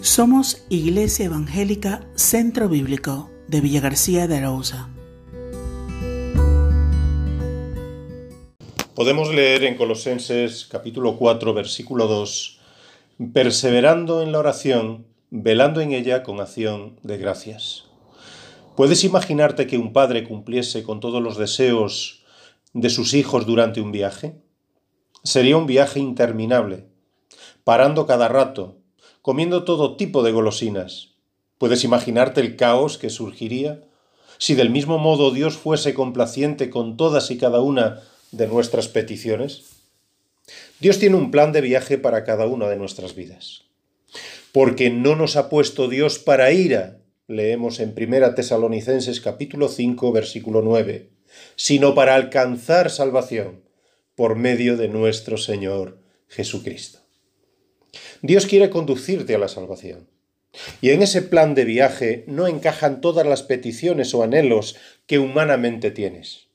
[0.00, 4.88] Somos Iglesia Evangélica Centro Bíblico de Villa García de Arauza.
[8.94, 12.60] Podemos leer en Colosenses capítulo 4 versículo 2,
[13.32, 17.86] perseverando en la oración, velando en ella con acción de gracias.
[18.76, 22.22] ¿Puedes imaginarte que un padre cumpliese con todos los deseos
[22.72, 24.40] de sus hijos durante un viaje?
[25.24, 26.86] Sería un viaje interminable,
[27.64, 28.77] parando cada rato,
[29.28, 31.10] comiendo todo tipo de golosinas.
[31.58, 33.84] ¿Puedes imaginarte el caos que surgiría
[34.38, 38.00] si del mismo modo Dios fuese complaciente con todas y cada una
[38.32, 39.64] de nuestras peticiones?
[40.80, 43.64] Dios tiene un plan de viaje para cada una de nuestras vidas.
[44.50, 50.62] Porque no nos ha puesto Dios para ira, leemos en 1 Tesalonicenses capítulo 5 versículo
[50.62, 51.10] 9,
[51.54, 53.60] sino para alcanzar salvación
[54.14, 57.07] por medio de nuestro Señor Jesucristo.
[58.22, 60.08] Dios quiere conducirte a la salvación.
[60.80, 64.76] Y en ese plan de viaje no encajan todas las peticiones o anhelos
[65.06, 66.48] que humanamente tienes.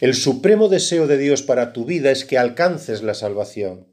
[0.00, 3.86] El supremo deseo de Dios para tu vida es que alcances la salvación,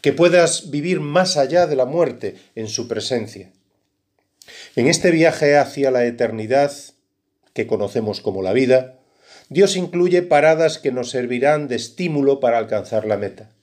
[0.00, 3.52] que puedas vivir más allá de la muerte en su presencia.
[4.76, 6.72] En este viaje hacia la eternidad,
[7.52, 8.98] que conocemos como la vida,
[9.48, 13.54] Dios incluye paradas que nos servirán de estímulo para alcanzar la meta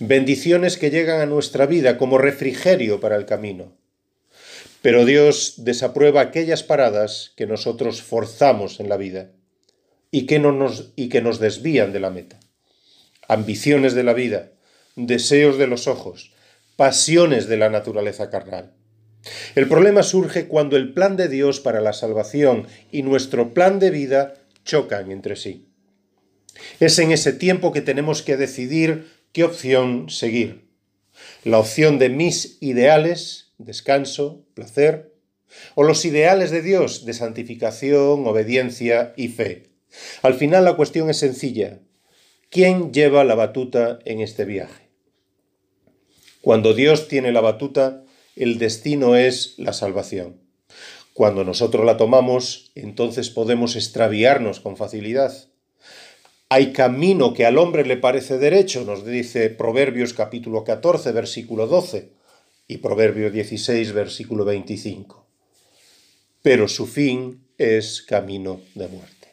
[0.00, 3.76] bendiciones que llegan a nuestra vida como refrigerio para el camino.
[4.82, 9.30] Pero Dios desaprueba aquellas paradas que nosotros forzamos en la vida
[10.10, 12.40] y que, no nos, y que nos desvían de la meta.
[13.28, 14.52] Ambiciones de la vida,
[14.96, 16.32] deseos de los ojos,
[16.76, 18.72] pasiones de la naturaleza carnal.
[19.54, 23.90] El problema surge cuando el plan de Dios para la salvación y nuestro plan de
[23.90, 24.34] vida
[24.64, 25.68] chocan entre sí.
[26.80, 30.68] Es en ese tiempo que tenemos que decidir qué opción seguir.
[31.44, 35.14] La opción de mis ideales, descanso, placer,
[35.74, 39.70] o los ideales de Dios de santificación, obediencia y fe.
[40.22, 41.80] Al final la cuestión es sencilla.
[42.48, 44.90] ¿Quién lleva la batuta en este viaje?
[46.40, 50.40] Cuando Dios tiene la batuta, el destino es la salvación.
[51.12, 55.32] Cuando nosotros la tomamos, entonces podemos extraviarnos con facilidad.
[56.52, 62.10] Hay camino que al hombre le parece derecho, nos dice Proverbios capítulo 14, versículo 12
[62.66, 65.24] y Proverbio 16, versículo 25.
[66.42, 69.28] Pero su fin es camino de muerte.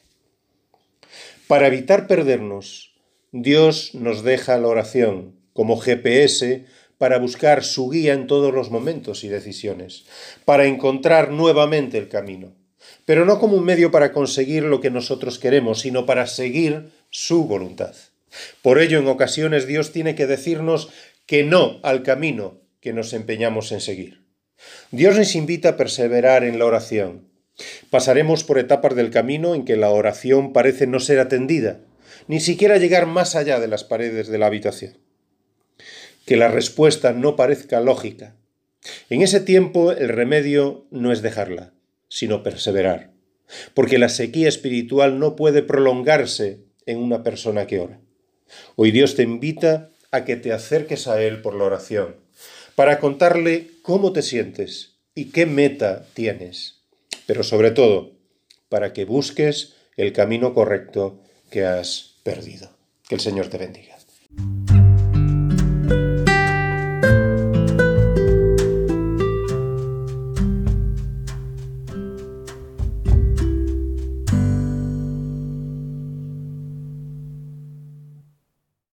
[1.47, 2.94] Para evitar perdernos,
[3.31, 6.66] Dios nos deja la oración como GPS
[6.99, 10.05] para buscar su guía en todos los momentos y decisiones,
[10.45, 12.53] para encontrar nuevamente el camino,
[13.05, 17.45] pero no como un medio para conseguir lo que nosotros queremos, sino para seguir su
[17.45, 17.95] voluntad.
[18.62, 20.90] Por ello, en ocasiones Dios tiene que decirnos
[21.25, 24.23] que no al camino que nos empeñamos en seguir.
[24.91, 27.28] Dios nos invita a perseverar en la oración.
[27.90, 31.81] Pasaremos por etapas del camino en que la oración parece no ser atendida,
[32.28, 34.97] ni siquiera llegar más allá de las paredes de la habitación.
[36.25, 38.35] Que la respuesta no parezca lógica.
[39.09, 41.73] En ese tiempo el remedio no es dejarla,
[42.09, 43.12] sino perseverar,
[43.73, 47.99] porque la sequía espiritual no puede prolongarse en una persona que ora.
[48.75, 52.15] Hoy Dios te invita a que te acerques a Él por la oración,
[52.75, 56.81] para contarle cómo te sientes y qué meta tienes,
[57.27, 58.13] pero sobre todo
[58.69, 62.75] para que busques el camino correcto que has perdido.
[63.07, 63.97] Que el Señor te bendiga.